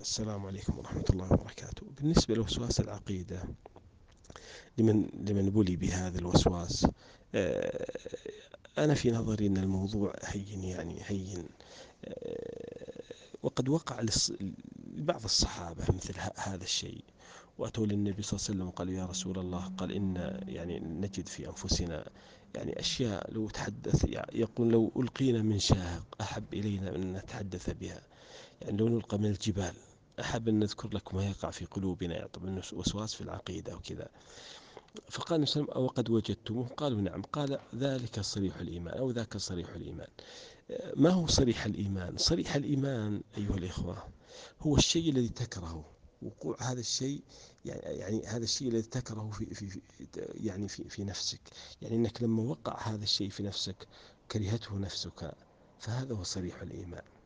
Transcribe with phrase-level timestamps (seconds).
[0.00, 1.86] السلام عليكم ورحمة الله وبركاته.
[2.00, 3.42] بالنسبة لوسواس العقيدة
[4.78, 6.86] لمن, لمن بلي بهذا الوسواس
[7.34, 7.86] آه،
[8.78, 11.48] أنا في نظري أن الموضوع هين يعني هين
[12.04, 13.02] آه،
[13.42, 14.00] وقد وقع
[14.96, 17.04] لبعض الصحابة مثل هذا الشيء.
[17.58, 21.48] وأتوا للنبي صلى الله عليه وسلم وقالوا يا رسول الله قال إن يعني نجد في
[21.48, 22.08] أنفسنا
[22.54, 28.00] يعني أشياء لو تحدث يقول لو ألقينا من شاهق أحب إلينا من نتحدث بها.
[28.62, 29.74] يعني لو نلقى من الجبال
[30.20, 34.08] أحب أن نذكر لك ما يقع في قلوبنا يعطب وسواس في العقيدة وكذا
[35.10, 37.22] فقال النبي صلى الله عليه وسلم وقد وجدتموه؟ قالوا نعم.
[37.22, 40.08] قال ذلك صريح الإيمان أو ذاك صريح الإيمان.
[40.96, 44.08] ما هو صريح الإيمان؟ صريح الإيمان أيها الإخوة
[44.60, 45.84] هو الشيء الذي تكرهه.
[46.22, 47.22] وقوع هذا الشيء
[47.64, 49.80] يعني, يعني هذا الشيء الذي تكرهه في, في, في
[50.34, 51.40] يعني في, في نفسك.
[51.82, 53.88] يعني أنك لما وقع هذا الشيء في نفسك
[54.32, 55.34] كرهته نفسك
[55.78, 57.02] فهذا هو صريح الإيمان.
[57.02, 57.19] آه،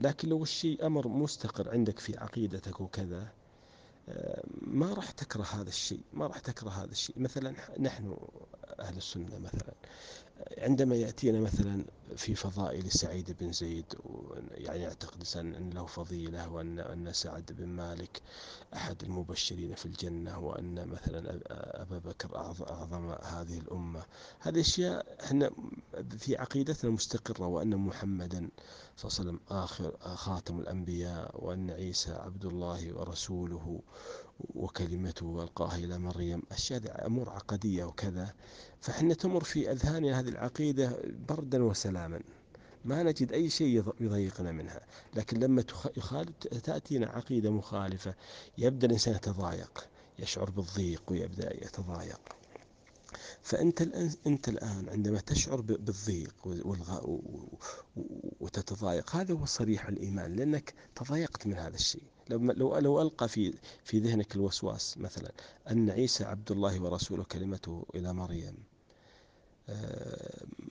[0.00, 3.28] لكن لو الشيء أمر مستقر عندك في عقيدتك وكذا
[4.08, 7.18] آه، ما راح تكره هذا الشيء ما راح تكره هذا الشيء.
[7.18, 8.16] مثلا نحن
[8.80, 9.74] أهل السنة مثلا
[10.58, 11.84] عندما يأتينا مثلا
[12.16, 13.84] في فضائل سعيد بن زيد
[14.50, 18.22] يعني يعتقد أن له فضيلة وأن أن سعد بن مالك
[18.74, 21.40] أحد المبشرين في الجنة وأن مثلا
[21.82, 24.02] أبا بكر أعظم هذه الأمة.
[24.40, 25.50] هذه أشياء إحنا
[26.18, 28.48] في عقيدتنا مستقرة وأن محمدا
[28.96, 33.80] صلى الله عليه وسلم آخر خاتم الأنبياء وأن عيسى عبد الله ورسوله
[34.54, 36.42] وكلمته ألقاها إلى مريم.
[36.52, 38.34] أشياء أمور عقدية وكذا.
[38.80, 42.20] فحنا تمر في أذهاننا هذه العقيدة بردا وسلاما.
[42.84, 44.80] ما نجد أي شيء يضيقنا منها.
[45.14, 45.64] لكن لما
[46.64, 48.14] تأتينا عقيدة مخالفة
[48.58, 49.86] يبدأ الإنسان يتضايق
[50.18, 52.20] يشعر بالضيق ويبدأ يتضايق.
[53.42, 56.34] فأنت الآن أنت الآن عندما تشعر بالضيق
[58.40, 62.02] وتتضايق هذا هو صريح الإيمان لأنك تضايقت من هذا الشيء.
[62.30, 65.32] لو لو ألقى في في ذهنك الوسواس مثلا
[65.70, 68.54] أن عيسى عبد الله ورسوله كلمته إلى مريم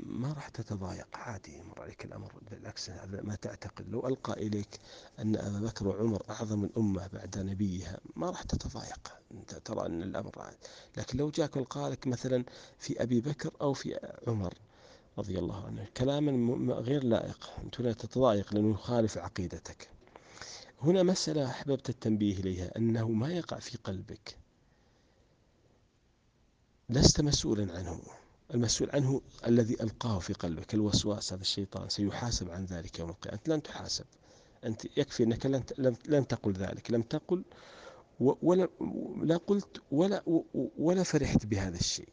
[0.04, 1.08] ما راح تتضايق.
[1.14, 2.34] عادي يمر عليك الأمر.
[2.52, 3.90] بالعكس هذا ما تعتقد.
[3.90, 4.80] لو ألقى إليك
[5.20, 9.20] أن أبا بكر وعمر أعظم الأمة بعد نبيها ما راح تتضايق.
[9.32, 10.58] أنت ترى أن الأمر عادي.
[10.98, 12.44] لكن لو جاك ألقى لك مثلا
[12.80, 14.54] في أبي بكر أو في عمر
[15.18, 17.50] رضي الله عنه كلاما غير لائق.
[17.64, 19.90] أنت لا تتضايق لأنه يخالف عقيدتك.
[20.82, 24.38] هنا مسألة أحببت التنبيه إليها أنه ما يقع في قلبك.
[26.90, 28.02] لست مسؤولا عنه.
[28.54, 33.38] المسؤول عنه الذي ألقاه في قلبك الوسواس هذا الشيطان سيحاسب عن ذلك يوم القيامة.
[33.38, 34.06] أنت لن تحاسب.
[34.64, 36.92] أنت يكفي أنك لن, لن تقل ذلك.
[36.92, 37.44] لم تقل
[38.20, 38.68] ولا
[39.22, 40.24] لا قلت ولا
[40.78, 42.10] ولا فرحت بهذا الشيء.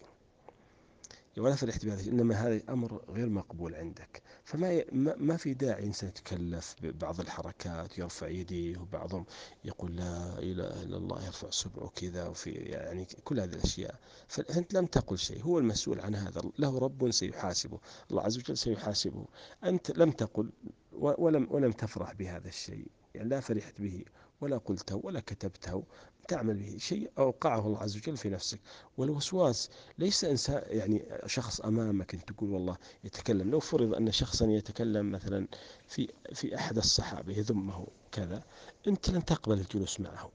[1.38, 4.22] ولا فرحت بهذا إنما هذا أمر غير مقبول عندك.
[4.44, 4.84] فما
[5.16, 9.26] ما في داعي إنسان يتكلف ببعض الحركات يرفع يديه وبعضهم
[9.64, 13.94] يقول لا إله إلا الله يرفع صبعه كذا وفي يعني كل هذه الأشياء.
[14.28, 17.78] فأنت لم تقل شيء هو المسؤول عن هذا له رب سيحاسبه
[18.10, 19.24] الله عز وجل سيحاسبه.
[19.64, 20.50] أنت لم تقل
[20.92, 24.04] ولم ولم تفرح بهذا الشيء يعني لا فرحت به.
[24.44, 25.84] ولا قلته ولا كتبته
[26.28, 28.60] تعمل به شيء أوقعه الله عز وجل في نفسك.
[28.96, 33.50] والوسواس ليس إنسان يعني شخص أمامك أن تقول والله يتكلم.
[33.50, 35.46] لو فرض أن شخصا يتكلم مثلا
[35.88, 38.42] في في أحد الصحابة يذمه كذا
[38.88, 40.30] أنت لن تقبل الجلوس معه.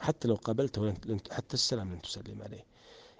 [0.00, 0.94] حتى لو قابلته
[1.30, 2.64] حتى السلام لن تسلم عليه.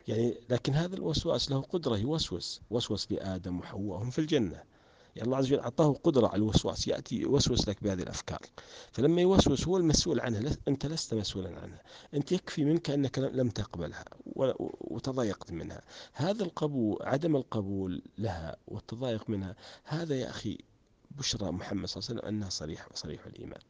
[0.08, 4.62] يعني لكن هذا الوسواس له قدرة يوسوس وسوس لآدم وحواء هم في الجنة.
[5.16, 8.40] يعني الله عز وجل أعطاه قدرة على الوسواس يأتي يوسوس لك بهذه الأفكار.
[8.92, 11.82] فلما يوسوس هو المسؤول عنها أنت لست مسؤولا عنها.
[12.14, 14.04] أنت يكفي منك أنك لم تقبلها
[14.80, 15.82] وتضايقت منها.
[16.12, 20.58] هذا القبول عدم القبول لها والتضايق منها هذا يا أخي
[21.10, 23.60] بشرى محمد صلى الله عليه وسلم أنها صريح صريح الإيمان.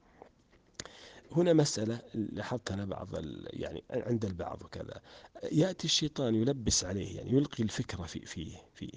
[1.37, 3.09] هنا مسألة لاحظت أنا بعض
[3.45, 5.01] يعني عند البعض وكذا.
[5.53, 8.93] يأتي الشيطان يلبس عليه يعني يلقي الفكرة في فيه فيه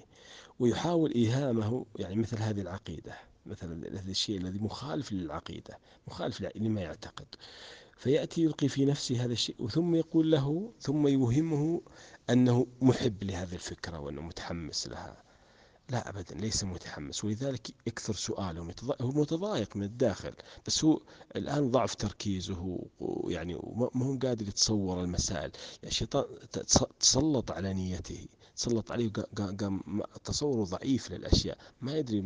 [0.58, 3.14] ويحاول إيهامه يعني مثل هذه العقيدة
[3.46, 7.26] مثلا هذا الشيء الذي مخالف للعقيدة مخالف لما يعتقد.
[7.96, 11.82] فيأتي يلقي في نفسه هذا الشيء ثم يقول له ثم يوهمه
[12.30, 15.27] أنه محب لهذه الفكرة وأنه متحمس لها.
[15.90, 17.24] لا أبدا ليس متحمس.
[17.24, 18.74] ولذلك يكثر سؤاله.
[19.00, 20.32] هو متضايق من الداخل
[20.66, 21.00] بس هو
[21.36, 22.78] الآن ضعف تركيزه
[23.28, 23.54] يعني
[23.94, 25.50] ما هو قادر يتصور المسائل.
[25.82, 26.24] يعني الشيطان
[27.00, 28.26] تسلط على نيته.
[28.58, 31.58] تسلط عليه قام تصوره ضعيف للأشياء.
[31.80, 32.24] ما يدري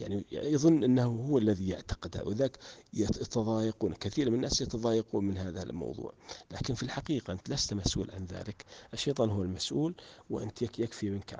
[0.00, 2.58] يعني يظن أنه هو الذي يعتقدها وذاك
[2.92, 6.12] يتضايقون كثير من الناس يتضايقون من هذا الموضوع.
[6.50, 8.64] لكن في الحقيقة أنت لست مسؤول عن ذلك.
[8.94, 9.94] الشيطان هو المسؤول
[10.30, 11.32] وأنت يكفي منك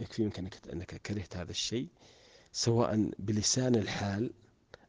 [0.00, 1.88] يكفي منك أنك, أنك كرهت هذا الشيء
[2.52, 4.30] سواء بلسان الحال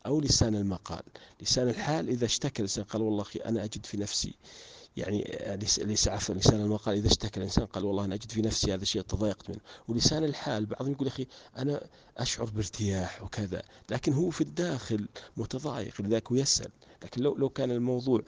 [0.05, 1.03] أو لسان المقال.
[1.41, 4.35] لسان الحال إذا اشتكى الإنسان قال والله أخي أنا أجد في نفسي
[4.97, 5.47] يعني
[5.77, 9.01] ليس عفوا لسان المقال إذا اشتكى الإنسان قال والله أنا أجد في نفسي هذا الشيء
[9.01, 9.59] تضايقت منه.
[9.87, 11.27] ولسان الحال بعضهم يقول أخي
[11.57, 11.87] أنا
[12.17, 15.07] أشعر بارتياح وكذا لكن هو في الداخل
[15.37, 16.71] متضايق لذلك يسأل.
[17.03, 18.21] لكن لو لو كان الموضوع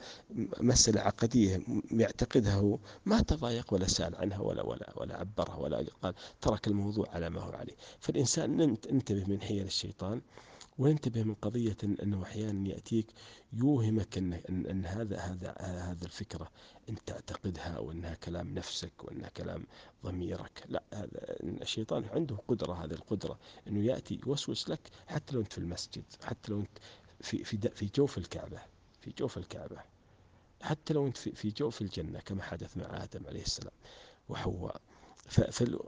[0.60, 6.14] مسألة عقدية يعتقدها هو ما تضايق ولا سأل عنها ولا ولا ولا عبرها ولا قال
[6.40, 7.74] ترك الموضوع على ما هو عليه.
[8.00, 8.60] فالإنسان
[8.90, 10.20] انتبه من حيل الشيطان.
[10.78, 13.06] وانتبه من قضية أنه أحيانا يأتيك
[13.52, 16.50] يوهمك أن, أن, أن هذا هذا هذا الفكرة
[16.88, 19.66] أنت تعتقدها أو أنها كلام نفسك وأنها كلام
[20.04, 20.64] ضميرك.
[20.68, 23.38] لا هذا الشيطان عنده قدرة هذه القدرة
[23.68, 26.78] أنه يأتي يوسوس لك حتى لو أنت في المسجد حتى لو أنت
[27.20, 28.58] في في في جوف الكعبة
[29.00, 29.76] في جوف الكعبة
[30.62, 33.72] حتى لو أنت في في جوف الجنة كما حدث مع آدم عليه السلام
[34.28, 34.80] وحواء.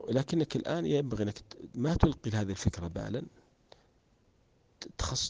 [0.09, 1.43] لكنك الآن ينبغي أنك
[1.75, 3.23] ما تلقي هذه الفكرة بالا.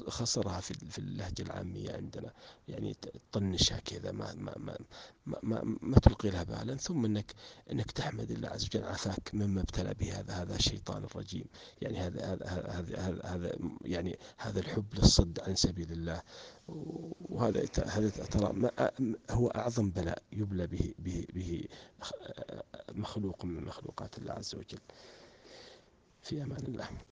[0.08, 2.32] خسرها في في اللهجة العامية عندنا.
[2.68, 2.96] يعني
[3.32, 4.78] تطنشها كذا ما ما ما
[5.26, 7.34] ما, ما, ما تلقي لها بالا ثم انك
[7.72, 11.44] إنك تحمد الله عز وجل عافاك مما ابتلى به هذا هذا الشيطان الرجيم.
[11.82, 16.22] يعني هذا هذا هذا هذا يعني هذا الحب للصد عن سبيل الله.
[17.20, 18.70] وهذا هذا ترى
[19.30, 21.64] هو أعظم بلاء يبلى به به به
[22.92, 24.80] مخلوق من مخلوقات الله عز وجل.
[26.22, 26.88] في أمان الله.